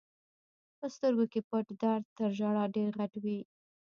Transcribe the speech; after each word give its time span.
په 0.79 0.85
سترګو 0.95 1.25
کې 1.31 1.39
پټ 1.49 1.65
درد 1.81 2.05
تر 2.17 2.29
ژړا 2.37 2.65
ډېر 2.77 2.91
غټ 2.99 3.13
وي. 3.23 3.39